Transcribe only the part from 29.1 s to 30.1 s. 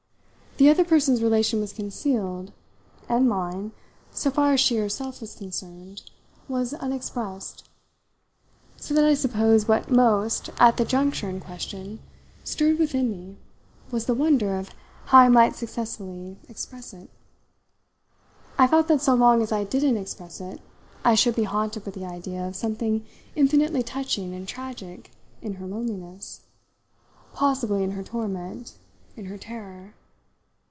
in her terror.